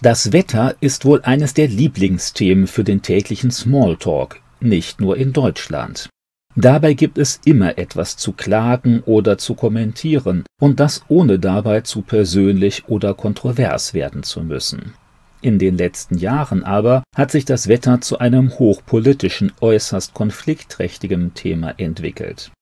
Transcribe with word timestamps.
Das 0.00 0.32
Wetter 0.32 0.76
ist 0.80 1.04
wohl 1.04 1.22
eines 1.22 1.54
der 1.54 1.66
Lieblingsthemen 1.66 2.68
für 2.68 2.84
den 2.84 3.02
täglichen 3.02 3.50
Smalltalk, 3.50 4.40
nicht 4.60 5.00
nur 5.00 5.16
in 5.16 5.32
Deutschland. 5.32 6.08
Dabei 6.54 6.94
gibt 6.94 7.18
es 7.18 7.40
immer 7.44 7.78
etwas 7.78 8.16
zu 8.16 8.32
klagen 8.32 9.00
oder 9.00 9.38
zu 9.38 9.54
kommentieren, 9.54 10.44
und 10.60 10.78
das 10.78 11.02
ohne 11.08 11.40
dabei 11.40 11.80
zu 11.80 12.02
persönlich 12.02 12.88
oder 12.88 13.14
kontrovers 13.14 13.92
werden 13.92 14.22
zu 14.22 14.42
müssen. 14.42 14.94
In 15.40 15.58
den 15.58 15.76
letzten 15.76 16.16
Jahren 16.16 16.62
aber 16.62 17.02
hat 17.16 17.32
sich 17.32 17.44
das 17.44 17.66
Wetter 17.66 18.00
zu 18.00 18.20
einem 18.20 18.56
hochpolitischen, 18.56 19.52
äußerst 19.60 20.14
konfliktträchtigen 20.14 21.34
Thema 21.34 21.74
entwickelt. 21.76 22.52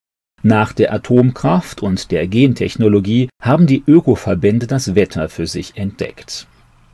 Nach 0.42 0.72
der 0.72 0.92
Atomkraft 0.94 1.82
und 1.82 2.10
der 2.10 2.28
Gentechnologie 2.28 3.28
haben 3.42 3.66
die 3.66 3.82
Ökoverbände 3.86 4.66
das 4.66 4.94
Wetter 4.94 5.28
für 5.28 5.46
sich 5.46 5.76
entdeckt. 5.76 6.46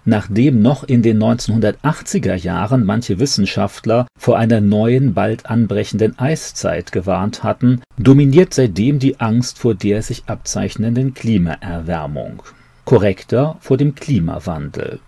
Nachdem 0.04 0.60
noch 0.60 0.82
in 0.82 1.02
den 1.02 1.22
1980er 1.22 2.34
Jahren 2.34 2.84
manche 2.84 3.20
Wissenschaftler 3.20 4.06
vor 4.18 4.36
einer 4.36 4.60
neuen, 4.60 5.14
bald 5.14 5.46
anbrechenden 5.46 6.18
Eiszeit 6.18 6.90
gewarnt 6.90 7.44
hatten, 7.44 7.82
dominiert 7.98 8.52
seitdem 8.52 8.98
die 8.98 9.20
Angst 9.20 9.58
vor 9.58 9.74
der 9.74 10.02
sich 10.02 10.24
abzeichnenden 10.26 11.14
Klimaerwärmung. 11.14 12.42
Korrekter 12.84 13.56
vor 13.60 13.76
dem 13.76 13.94
Klimawandel. 13.94 14.98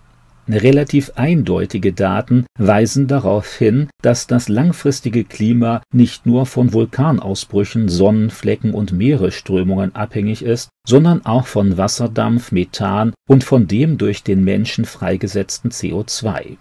Relativ 0.47 1.13
eindeutige 1.15 1.95
Daten 1.95 2.45
weisen 2.59 3.07
darauf 3.07 3.55
hin, 3.55 3.89
dass 4.03 4.27
das 4.27 4.49
langfristige 4.49 5.25
Klima 5.25 5.83
nicht 5.91 6.27
nur 6.27 6.45
von 6.45 6.75
Vulkanausbrüchen, 6.75 7.89
Sonnenflecken 7.89 8.75
und 8.75 8.93
Meeresströmungen 8.93 9.95
abhängig 9.95 10.43
ist, 10.43 10.69
sondern 10.87 11.25
auch 11.25 11.47
von 11.47 11.79
Wasserdampf, 11.79 12.53
Methan 12.53 13.15
und 13.27 13.43
von 13.43 13.67
dem 13.67 13.97
durch 13.97 14.23
den 14.23 14.45
Menschen 14.45 14.85
freigesetzten 14.85 15.71
CO2. 15.71 16.59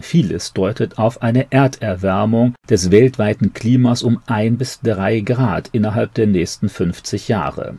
Vieles 0.00 0.54
deutet 0.54 0.98
auf 0.98 1.20
eine 1.22 1.48
Erderwärmung 1.50 2.54
des 2.70 2.90
weltweiten 2.90 3.52
Klimas 3.52 4.02
um 4.02 4.20
ein 4.26 4.56
bis 4.56 4.80
drei 4.80 5.20
Grad 5.20 5.68
innerhalb 5.72 6.14
der 6.14 6.28
nächsten 6.28 6.68
50 6.68 7.28
Jahre 7.28 7.78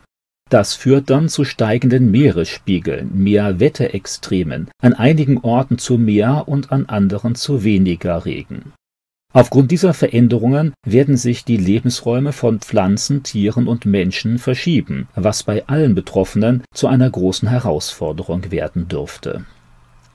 das 0.50 0.74
führt 0.74 1.10
dann 1.10 1.30
zu 1.30 1.46
steigenden 1.46 2.12
Meeresspiegeln, 2.12 3.12
mehr 3.14 3.60
Wetterextremen, 3.60 4.70
an 4.82 4.94
einigen 4.94 5.38
Orten 5.40 5.78
zu 5.78 5.98
mehr 5.98 6.48
und 6.48 6.72
an 6.72 6.88
anderen 6.88 7.36
zu 7.36 7.64
weniger 7.64 8.26
Regen. 8.26 8.74
Aufgrund 9.32 9.70
dieser 9.70 9.94
Veränderungen 9.94 10.74
werden 10.84 11.16
sich 11.16 11.46
die 11.46 11.58
Lebensräume 11.58 12.34
von 12.34 12.60
Pflanzen, 12.60 13.22
Tieren 13.22 13.68
und 13.68 13.86
Menschen 13.86 14.40
verschieben, 14.40 15.08
was 15.14 15.44
bei 15.44 15.68
allen 15.68 15.94
Betroffenen 15.94 16.64
zu 16.74 16.88
einer 16.88 17.10
großen 17.10 17.48
Herausforderung 17.48 18.50
werden 18.50 18.88
dürfte. 18.88 19.46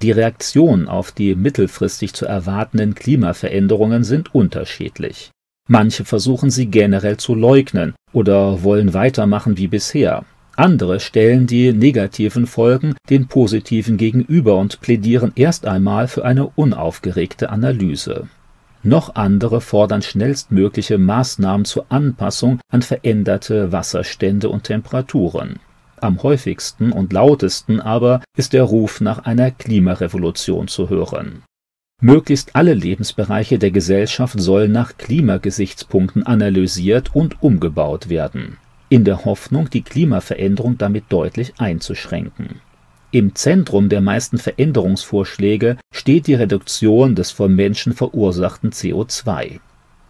Die 0.02 0.10
Reaktionen 0.10 0.88
auf 0.88 1.12
die 1.12 1.36
mittelfristig 1.36 2.12
zu 2.12 2.26
erwartenden 2.26 2.96
Klimaveränderungen 2.96 4.02
sind 4.02 4.34
unterschiedlich. 4.34 5.30
Manche 5.68 6.04
versuchen 6.04 6.50
sie 6.50 6.66
generell 6.66 7.16
zu 7.16 7.34
leugnen 7.34 7.94
oder 8.12 8.62
wollen 8.62 8.92
weitermachen 8.92 9.56
wie 9.56 9.68
bisher. 9.68 10.24
Andere 10.56 11.00
stellen 11.00 11.46
die 11.46 11.72
negativen 11.72 12.46
Folgen 12.46 12.94
den 13.10 13.26
positiven 13.26 13.96
gegenüber 13.96 14.56
und 14.56 14.80
plädieren 14.80 15.32
erst 15.34 15.66
einmal 15.66 16.06
für 16.06 16.24
eine 16.24 16.46
unaufgeregte 16.46 17.50
Analyse. 17.50 18.28
Noch 18.82 19.14
andere 19.14 19.62
fordern 19.62 20.02
schnellstmögliche 20.02 20.98
Maßnahmen 20.98 21.64
zur 21.64 21.86
Anpassung 21.88 22.60
an 22.70 22.82
veränderte 22.82 23.72
Wasserstände 23.72 24.50
und 24.50 24.64
Temperaturen. 24.64 25.58
Am 25.96 26.22
häufigsten 26.22 26.92
und 26.92 27.12
lautesten 27.14 27.80
aber 27.80 28.20
ist 28.36 28.52
der 28.52 28.64
Ruf 28.64 29.00
nach 29.00 29.20
einer 29.20 29.50
Klimarevolution 29.50 30.68
zu 30.68 30.90
hören. 30.90 31.42
Möglichst 32.04 32.54
alle 32.54 32.74
Lebensbereiche 32.74 33.58
der 33.58 33.70
Gesellschaft 33.70 34.38
sollen 34.38 34.72
nach 34.72 34.98
Klimagesichtspunkten 34.98 36.22
analysiert 36.22 37.14
und 37.14 37.42
umgebaut 37.42 38.10
werden, 38.10 38.58
in 38.90 39.04
der 39.04 39.24
Hoffnung, 39.24 39.70
die 39.70 39.80
Klimaveränderung 39.80 40.76
damit 40.76 41.04
deutlich 41.08 41.54
einzuschränken. 41.56 42.60
Im 43.10 43.34
Zentrum 43.34 43.88
der 43.88 44.02
meisten 44.02 44.36
Veränderungsvorschläge 44.36 45.78
steht 45.90 46.26
die 46.26 46.34
Reduktion 46.34 47.14
des 47.14 47.30
vom 47.30 47.54
Menschen 47.54 47.94
verursachten 47.94 48.68
CO2. 48.68 49.60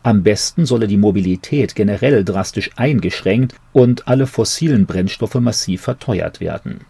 Am 0.02 0.24
besten 0.24 0.66
solle 0.66 0.88
die 0.88 0.96
Mobilität 0.96 1.76
generell 1.76 2.24
drastisch 2.24 2.72
eingeschränkt 2.74 3.54
und 3.72 4.08
alle 4.08 4.26
fossilen 4.26 4.86
Brennstoffe 4.86 5.36
massiv 5.36 5.82
verteuert 5.82 6.40
werden 6.40 6.80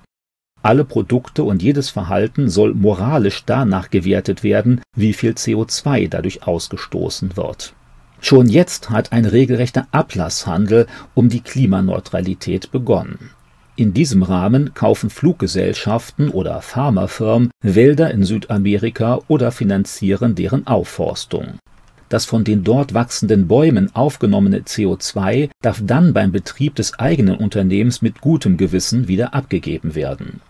alle 0.64 0.84
Produkte 0.84 1.44
und 1.44 1.62
jedes 1.62 1.90
Verhalten 1.90 2.48
soll 2.48 2.72
moralisch 2.72 3.44
danach 3.44 3.90
gewertet 3.90 4.42
werden, 4.42 4.80
wie 4.96 5.12
viel 5.12 5.32
CO2 5.32 6.08
dadurch 6.08 6.46
ausgestoßen 6.46 7.36
wird. 7.36 7.74
Schon 8.20 8.48
jetzt 8.48 8.88
hat 8.88 9.12
ein 9.12 9.26
regelrechter 9.26 9.86
Ablasshandel 9.90 10.86
um 11.12 11.28
die 11.28 11.42
Klimaneutralität 11.42 12.72
begonnen. 12.72 13.30
In 13.76 13.92
diesem 13.92 14.22
Rahmen 14.22 14.72
kaufen 14.72 15.10
Fluggesellschaften 15.10 16.30
oder 16.30 16.62
Pharmafirmen 16.62 17.50
Wälder 17.60 18.10
in 18.10 18.24
Südamerika 18.24 19.20
oder 19.28 19.52
finanzieren 19.52 20.34
deren 20.34 20.66
Aufforstung. 20.66 21.58
Das 22.08 22.24
von 22.24 22.44
den 22.44 22.64
dort 22.64 22.94
wachsenden 22.94 23.48
Bäumen 23.48 23.94
aufgenommene 23.94 24.60
CO2 24.60 25.50
darf 25.60 25.82
dann 25.84 26.14
beim 26.14 26.32
Betrieb 26.32 26.76
des 26.76 26.98
eigenen 26.98 27.36
Unternehmens 27.36 28.00
mit 28.00 28.22
gutem 28.22 28.56
Gewissen 28.56 29.08
wieder 29.08 29.34
abgegeben 29.34 29.94
werden 29.94 30.40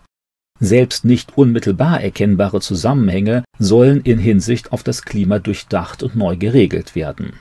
selbst 0.59 1.05
nicht 1.05 1.37
unmittelbar 1.37 2.01
erkennbare 2.01 2.61
Zusammenhänge 2.61 3.43
sollen 3.59 4.01
in 4.01 4.19
Hinsicht 4.19 4.71
auf 4.71 4.83
das 4.83 5.03
Klima 5.03 5.39
durchdacht 5.39 6.03
und 6.03 6.15
neu 6.15 6.37
geregelt 6.37 6.95
werden. 6.95 7.33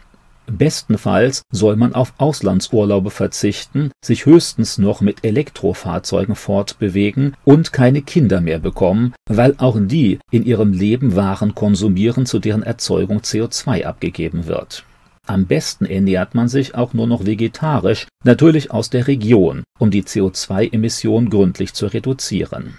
Bestenfalls 0.47 1.43
soll 1.51 1.77
man 1.77 1.95
auf 1.95 2.13
Auslandsurlaube 2.19 3.11
verzichten, 3.11 3.91
sich 4.05 4.27
höchstens 4.27 4.77
noch 4.77 5.01
mit 5.01 5.25
Elektrofahrzeugen 5.25 6.35
fortbewegen 6.35 7.35
und 7.45 7.73
keine 7.73 8.03
Kinder 8.03 8.43
mehr 8.43 8.59
bekommen, 8.59 9.15
weil 9.27 9.55
auch 9.57 9.79
die 9.81 10.19
in 10.31 10.45
ihrem 10.45 10.73
Leben 10.73 11.17
Waren 11.17 11.55
konsumieren, 11.55 12.27
zu 12.27 12.41
deren 12.41 12.63
Erzeugung 12.63 13.21
CO2 13.21 13.85
abgegeben 13.85 14.47
wird. 14.47 14.85
Am 15.27 15.47
besten 15.47 15.87
ernährt 15.87 16.35
man 16.35 16.49
sich 16.49 16.75
auch 16.75 16.93
nur 16.93 17.07
noch 17.07 17.25
vegetarisch, 17.25 18.07
natürlich 18.25 18.71
aus 18.71 18.91
der 18.91 19.07
Region, 19.07 19.65
um 19.79 19.91
die 19.91 20.03
CO2-Emission 20.03 21.31
gründlich 21.31 21.73
zu 21.73 21.87
reduzieren 21.87 22.75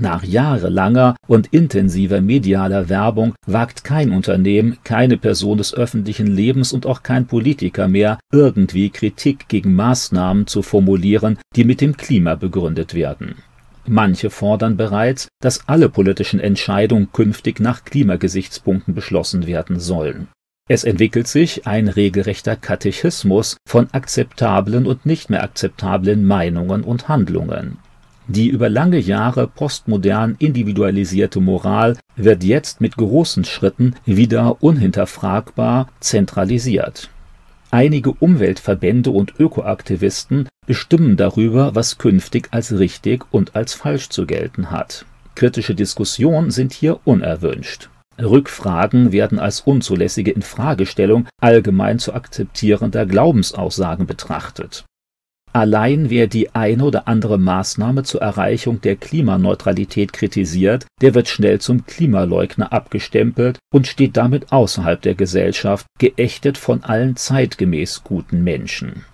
nach 0.00 0.24
jahrelanger 0.24 1.16
und 1.26 1.48
intensiver 1.52 2.20
medialer 2.20 2.88
Werbung 2.88 3.34
wagt 3.46 3.84
kein 3.84 4.12
Unternehmen, 4.12 4.78
keine 4.84 5.16
Person 5.16 5.58
des 5.58 5.74
öffentlichen 5.74 6.26
Lebens 6.26 6.72
und 6.72 6.86
auch 6.86 7.02
kein 7.02 7.26
Politiker 7.26 7.88
mehr, 7.88 8.18
irgendwie 8.32 8.90
Kritik 8.90 9.48
gegen 9.48 9.74
Maßnahmen 9.74 10.46
zu 10.46 10.62
formulieren, 10.62 11.38
die 11.56 11.64
mit 11.64 11.80
dem 11.80 11.96
Klima 11.96 12.34
begründet 12.34 12.94
werden. 12.94 13.36
Manche 13.86 14.30
fordern 14.30 14.76
bereits, 14.76 15.28
dass 15.40 15.68
alle 15.68 15.88
politischen 15.88 16.38
Entscheidungen 16.38 17.12
künftig 17.12 17.60
nach 17.60 17.84
Klimagesichtspunkten 17.84 18.94
beschlossen 18.94 19.46
werden 19.46 19.80
sollen. 19.80 20.28
Es 20.68 20.84
entwickelt 20.84 21.26
sich 21.26 21.66
ein 21.66 21.88
regelrechter 21.88 22.54
Katechismus 22.54 23.56
von 23.66 23.88
akzeptablen 23.90 24.86
und 24.86 25.04
nicht 25.04 25.28
mehr 25.28 25.42
akzeptablen 25.42 26.24
Meinungen 26.24 26.84
und 26.84 27.08
Handlungen. 27.08 27.78
Die 28.30 28.46
über 28.46 28.68
lange 28.68 29.00
Jahre 29.00 29.48
postmodern 29.48 30.36
individualisierte 30.38 31.40
Moral 31.40 31.96
wird 32.14 32.44
jetzt 32.44 32.80
mit 32.80 32.96
großen 32.96 33.44
Schritten 33.44 33.96
wieder 34.04 34.62
unhinterfragbar 34.62 35.88
zentralisiert. 35.98 37.10
Einige 37.72 38.12
Umweltverbände 38.12 39.10
und 39.10 39.34
Ökoaktivisten 39.40 40.48
bestimmen 40.64 41.16
darüber, 41.16 41.74
was 41.74 41.98
künftig 41.98 42.46
als 42.52 42.78
richtig 42.78 43.24
und 43.32 43.56
als 43.56 43.74
falsch 43.74 44.10
zu 44.10 44.26
gelten 44.26 44.70
hat. 44.70 45.06
Kritische 45.34 45.74
Diskussionen 45.74 46.52
sind 46.52 46.72
hier 46.72 47.00
unerwünscht. 47.02 47.90
Rückfragen 48.16 49.10
werden 49.10 49.40
als 49.40 49.62
unzulässige 49.62 50.30
Infragestellung 50.30 51.26
allgemein 51.40 51.98
zu 51.98 52.14
akzeptierender 52.14 53.06
Glaubensaussagen 53.06 54.06
betrachtet 54.06 54.84
Allein 55.52 56.10
wer 56.10 56.28
die 56.28 56.54
eine 56.54 56.84
oder 56.84 57.08
andere 57.08 57.36
Maßnahme 57.36 58.04
zur 58.04 58.22
Erreichung 58.22 58.80
der 58.80 58.94
Klimaneutralität 58.94 60.12
kritisiert, 60.12 60.86
der 61.00 61.14
wird 61.14 61.28
schnell 61.28 61.60
zum 61.60 61.86
Klimaleugner 61.86 62.72
abgestempelt 62.72 63.58
und 63.72 63.88
steht 63.88 64.16
damit 64.16 64.52
außerhalb 64.52 65.02
der 65.02 65.16
Gesellschaft, 65.16 65.86
geächtet 65.98 66.56
von 66.56 66.84
allen 66.84 67.16
zeitgemäß 67.16 68.04
guten 68.04 68.44
Menschen. 68.44 69.04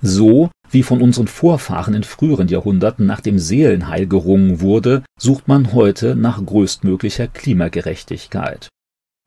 So 0.00 0.50
wie 0.70 0.84
von 0.84 1.02
unseren 1.02 1.26
Vorfahren 1.26 1.94
in 1.94 2.04
früheren 2.04 2.46
Jahrhunderten 2.46 3.04
nach 3.04 3.20
dem 3.20 3.40
Seelenheil 3.40 4.06
gerungen 4.06 4.60
wurde, 4.60 5.02
sucht 5.18 5.48
man 5.48 5.72
heute 5.72 6.14
nach 6.14 6.44
größtmöglicher 6.44 7.26
Klimagerechtigkeit. 7.26 8.68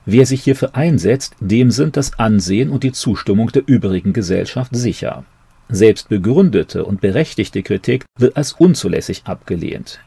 Wer 0.06 0.26
sich 0.26 0.44
hierfür 0.44 0.76
einsetzt, 0.76 1.36
dem 1.42 1.72
sind 1.72 1.98
das 1.98 2.18
Ansehen 2.18 2.70
und 2.70 2.84
die 2.84 2.94
Zustimmung 2.94 3.52
der 3.52 3.64
übrigen 3.68 4.14
Gesellschaft 4.14 4.74
sicher. 4.74 5.26
Selbst 5.74 6.08
begründete 6.08 6.86
und 6.86 7.02
berechtigte 7.02 7.64
Kritik 7.64 8.06
wird 8.20 8.38
als 8.38 8.54
unzulässig 8.54 9.24
abgelehnt. 9.26 10.02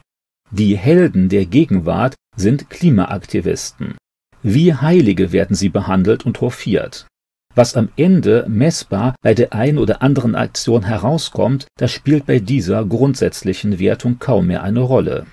Die 0.49 0.77
Helden 0.77 1.27
der 1.27 1.45
Gegenwart 1.45 2.15
sind 2.37 2.69
Klimaaktivisten. 2.69 3.97
Wie 4.41 4.73
Heilige 4.73 5.33
werden 5.33 5.57
sie 5.57 5.67
behandelt 5.67 6.25
und 6.25 6.39
hofiert. 6.39 7.05
Was 7.53 7.75
am 7.75 7.89
Ende 7.97 8.45
messbar 8.47 9.13
bei 9.21 9.33
der 9.33 9.51
einen 9.51 9.77
oder 9.77 10.01
anderen 10.01 10.35
Aktion 10.35 10.83
herauskommt, 10.83 11.67
das 11.77 11.91
spielt 11.91 12.25
bei 12.27 12.39
dieser 12.39 12.85
grundsätzlichen 12.85 13.77
Wertung 13.77 14.19
kaum 14.19 14.47
mehr 14.47 14.63
eine 14.63 14.79
Rolle. 14.79 15.25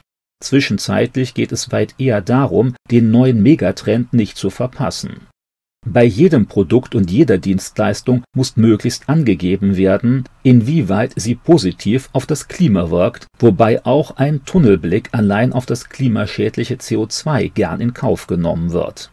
Zwischenzeitlich 0.43 1.35
geht 1.35 1.53
es 1.53 1.71
weit 1.71 1.95
eher 1.99 2.21
darum, 2.21 2.75
den 2.91 3.13
neuen 3.13 3.41
Megatrend 3.41 4.13
nicht 4.13 4.37
zu 4.37 4.51
verpassen. 4.51 5.29
Bei 5.87 6.05
jedem 6.05 6.47
Produkt 6.47 6.95
und 6.95 7.11
jeder 7.11 7.37
Dienstleistung 7.37 8.25
muss 8.35 8.57
möglichst 8.57 9.07
angegeben 9.11 9.77
werden, 9.77 10.25
inwieweit 10.43 11.13
sie 11.15 11.35
positiv 11.35 12.09
auf 12.15 12.25
das 12.25 12.49
Klima 12.49 12.91
wirkt, 12.91 13.27
wobei 13.39 13.85
auch 13.85 14.17
ein 14.17 14.45
Tunnelblick 14.47 15.11
allein 15.13 15.53
auf 15.53 15.67
das 15.67 15.91
klimaschädliche 15.91 16.77
CO2 16.77 17.51
gern 17.53 17.83
in 17.83 17.93
Kauf 17.93 18.27
genommen 18.27 18.73
wird. 18.73 19.11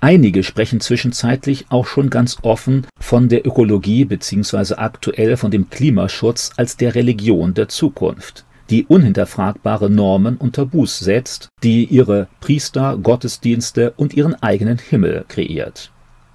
Einige 0.00 0.44
sprechen 0.44 0.80
zwischenzeitlich 0.80 1.66
auch 1.70 1.86
schon 1.86 2.10
ganz 2.10 2.36
offen 2.42 2.86
von 3.00 3.28
der 3.28 3.44
Ökologie 3.44 4.04
bzw. 4.04 4.74
aktuell 4.74 5.36
von 5.36 5.50
dem 5.50 5.68
Klimaschutz 5.68 6.52
als 6.56 6.76
der 6.76 6.94
Religion 6.94 7.54
der 7.54 7.68
Zukunft, 7.68 8.44
die 8.70 8.84
unhinterfragbare 8.84 9.90
Normen 9.90 10.36
und 10.36 10.54
Tabus 10.54 11.00
setzt, 11.00 11.48
die 11.64 11.86
ihre 11.86 12.28
Priester, 12.40 12.98
Gottesdienste 13.02 13.94
und 13.96 14.14
ihren 14.14 14.40
eigenen 14.40 14.78
Himmel 14.78 15.24
kreiert. 15.26 15.90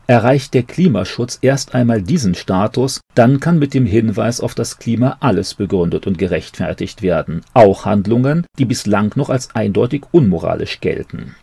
Erreicht 0.09 0.55
der 0.55 0.63
Klimaschutz 0.63 1.37
erst 1.43 1.75
einmal 1.75 2.01
diesen 2.01 2.33
Status, 2.33 2.99
dann 3.13 3.39
kann 3.39 3.59
mit 3.59 3.75
dem 3.75 3.85
Hinweis 3.85 4.41
auf 4.41 4.55
das 4.55 4.79
Klima 4.79 5.17
alles 5.19 5.53
begründet 5.53 6.07
und 6.07 6.17
gerechtfertigt 6.17 7.03
werden, 7.03 7.41
auch 7.53 7.85
Handlungen, 7.85 8.47
die 8.57 8.65
bislang 8.65 9.11
noch 9.15 9.29
als 9.29 9.53
eindeutig 9.53 10.05
unmoralisch 10.09 10.79
gelten. 10.79 11.35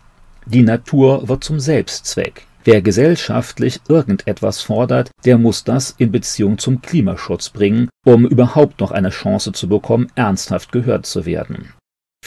Die 0.45 0.63
Natur 0.63 1.29
wird 1.29 1.45
zum 1.45 1.61
Selbstzweck. 1.61 2.45
Wer 2.65 2.81
gesellschaftlich 2.81 3.79
irgendetwas 3.87 4.61
fordert, 4.61 5.11
der 5.23 5.37
muss 5.37 5.63
das 5.63 5.95
in 5.97 6.11
Beziehung 6.11 6.57
zum 6.57 6.81
Klimaschutz 6.81 7.49
bringen, 7.49 7.87
um 8.03 8.27
überhaupt 8.27 8.81
noch 8.81 8.91
eine 8.91 9.11
Chance 9.11 9.53
zu 9.53 9.69
bekommen, 9.69 10.11
ernsthaft 10.15 10.73
gehört 10.73 11.05
zu 11.05 11.25
werden. 11.25 11.69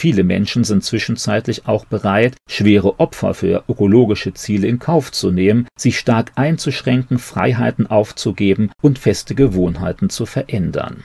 Viele 0.01 0.23
Menschen 0.23 0.63
sind 0.63 0.83
zwischenzeitlich 0.83 1.67
auch 1.67 1.85
bereit, 1.85 2.35
schwere 2.49 2.99
Opfer 2.99 3.35
für 3.35 3.63
ökologische 3.69 4.33
Ziele 4.33 4.65
in 4.65 4.79
Kauf 4.79 5.11
zu 5.11 5.29
nehmen, 5.29 5.67
sich 5.77 5.99
stark 5.99 6.31
einzuschränken, 6.33 7.19
Freiheiten 7.19 7.85
aufzugeben 7.85 8.71
und 8.81 8.97
feste 8.97 9.35
Gewohnheiten 9.35 10.09
zu 10.09 10.25
verändern. 10.25 11.03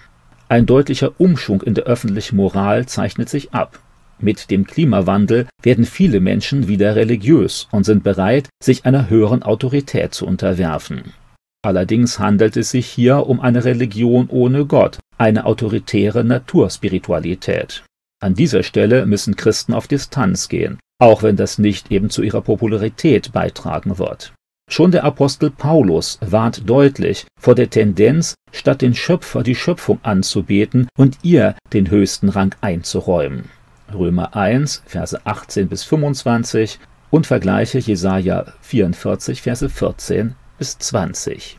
Ein 0.48 0.64
deutlicher 0.64 1.12
Umschwung 1.20 1.60
in 1.60 1.74
der 1.74 1.84
öffentlichen 1.84 2.36
Moral 2.36 2.86
zeichnet 2.86 3.28
sich 3.28 3.52
ab. 3.52 3.80
Mit 4.18 4.50
dem 4.50 4.66
Klimawandel 4.66 5.46
werden 5.62 5.84
viele 5.84 6.20
Menschen 6.20 6.66
wieder 6.66 6.96
religiös 6.96 7.68
und 7.70 7.84
sind 7.84 8.02
bereit, 8.02 8.48
sich 8.64 8.86
einer 8.86 9.10
höheren 9.10 9.42
Autorität 9.42 10.14
zu 10.14 10.26
unterwerfen. 10.26 11.12
Allerdings 11.60 12.18
handelt 12.18 12.56
es 12.56 12.70
sich 12.70 12.86
hier 12.86 13.26
um 13.26 13.40
eine 13.40 13.66
Religion 13.66 14.28
ohne 14.30 14.64
Gott, 14.64 15.00
eine 15.18 15.44
autoritäre 15.44 16.24
Naturspiritualität. 16.24 17.84
An 18.20 18.34
dieser 18.34 18.62
Stelle 18.62 19.04
müssen 19.04 19.36
Christen 19.36 19.74
auf 19.74 19.88
Distanz 19.88 20.48
gehen, 20.48 20.78
auch 20.98 21.22
wenn 21.22 21.36
das 21.36 21.58
nicht 21.58 21.92
eben 21.92 22.08
zu 22.08 22.22
ihrer 22.22 22.40
Popularität 22.40 23.32
beitragen 23.32 23.98
wird. 23.98 24.32
Schon 24.70 24.90
der 24.90 25.04
Apostel 25.04 25.50
Paulus 25.50 26.18
warnt 26.22 26.68
deutlich 26.68 27.26
vor 27.38 27.54
der 27.54 27.68
Tendenz, 27.70 28.34
statt 28.52 28.80
den 28.80 28.94
Schöpfer 28.94 29.42
die 29.42 29.54
Schöpfung 29.54 30.00
anzubeten 30.02 30.88
und 30.98 31.18
ihr 31.22 31.54
den 31.72 31.90
höchsten 31.90 32.30
Rang 32.30 32.54
einzuräumen. 32.62 33.50
Römer 33.92 34.34
1, 34.34 34.82
Verse 34.86 35.20
18 35.24 35.68
bis 35.68 35.84
25 35.84 36.80
und 37.10 37.26
vergleiche 37.26 37.78
Jesaja 37.78 38.46
44, 38.62 39.42
Verse 39.42 39.68
14 39.68 40.34
bis 40.58 40.78
20. 40.78 41.58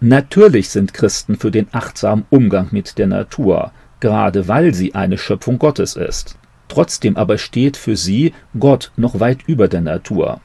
Natürlich 0.00 0.70
sind 0.70 0.94
Christen 0.94 1.36
für 1.36 1.50
den 1.50 1.68
achtsamen 1.72 2.24
Umgang 2.30 2.68
mit 2.70 2.96
der 2.98 3.06
Natur, 3.06 3.70
gerade 4.00 4.48
weil 4.48 4.74
sie 4.74 4.94
eine 4.94 5.18
Schöpfung 5.18 5.58
Gottes 5.58 5.96
ist. 5.96 6.36
Trotzdem 6.68 7.16
aber 7.16 7.38
steht 7.38 7.76
für 7.76 7.96
sie 7.96 8.32
Gott 8.58 8.92
noch 8.96 9.20
weit 9.20 9.40
über 9.46 9.68
der 9.68 9.80
Natur. 9.80 10.40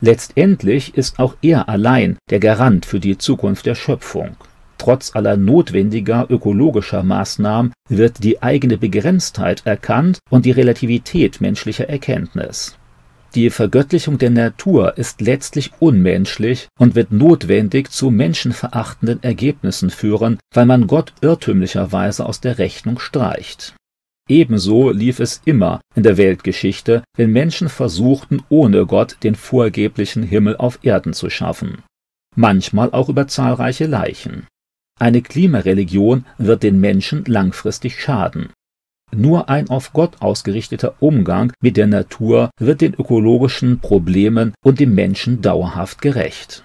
Letztendlich 0.00 0.96
ist 0.96 1.18
auch 1.18 1.34
er 1.42 1.68
allein 1.68 2.18
der 2.30 2.38
Garant 2.38 2.86
für 2.86 3.00
die 3.00 3.18
Zukunft 3.18 3.66
der 3.66 3.74
Schöpfung. 3.74 4.36
Trotz 4.78 5.16
aller 5.16 5.36
notwendiger 5.36 6.26
ökologischer 6.30 7.02
Maßnahmen 7.02 7.72
wird 7.88 8.22
die 8.22 8.40
eigene 8.40 8.78
Begrenztheit 8.78 9.66
erkannt 9.66 10.20
und 10.30 10.46
die 10.46 10.52
Relativität 10.52 11.40
menschlicher 11.40 11.88
Erkenntnis. 11.88 12.77
Die 13.34 13.50
Vergöttlichung 13.50 14.16
der 14.16 14.30
Natur 14.30 14.96
ist 14.96 15.20
letztlich 15.20 15.72
unmenschlich 15.80 16.68
und 16.78 16.94
wird 16.94 17.12
notwendig 17.12 17.90
zu 17.90 18.10
menschenverachtenden 18.10 19.22
Ergebnissen 19.22 19.90
führen, 19.90 20.38
weil 20.54 20.64
man 20.64 20.86
Gott 20.86 21.12
irrtümlicherweise 21.20 22.24
aus 22.24 22.40
der 22.40 22.58
Rechnung 22.58 22.98
streicht. 22.98 23.74
Ebenso 24.28 24.90
lief 24.90 25.20
es 25.20 25.40
immer 25.44 25.80
in 25.94 26.02
der 26.02 26.16
Weltgeschichte, 26.16 27.02
wenn 27.16 27.32
Menschen 27.32 27.68
versuchten, 27.68 28.42
ohne 28.48 28.86
Gott 28.86 29.16
den 29.22 29.34
vorgeblichen 29.34 30.22
Himmel 30.22 30.56
auf 30.56 30.78
Erden 30.82 31.12
zu 31.12 31.30
schaffen. 31.30 31.82
Manchmal 32.34 32.92
auch 32.92 33.08
über 33.08 33.26
zahlreiche 33.26 33.86
Leichen. 33.86 34.46
Eine 35.00 35.22
Klimareligion 35.22 36.26
wird 36.38 36.62
den 36.62 36.80
Menschen 36.80 37.24
langfristig 37.26 38.00
schaden. 38.00 38.50
Nur 39.10 39.48
ein 39.48 39.70
auf 39.70 39.92
Gott 39.92 40.20
ausgerichteter 40.20 40.94
Umgang 41.00 41.52
mit 41.60 41.76
der 41.76 41.86
Natur 41.86 42.50
wird 42.58 42.80
den 42.80 42.94
ökologischen 42.94 43.80
Problemen 43.80 44.52
und 44.62 44.80
dem 44.80 44.94
Menschen 44.94 45.40
dauerhaft 45.40 46.02
gerecht 46.02 46.62